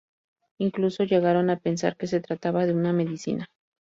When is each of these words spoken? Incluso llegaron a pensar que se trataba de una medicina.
Incluso 0.59 1.03
llegaron 1.03 1.51
a 1.51 1.59
pensar 1.59 1.95
que 1.95 2.07
se 2.07 2.21
trataba 2.21 2.65
de 2.65 2.73
una 2.73 2.91
medicina. 2.91 3.51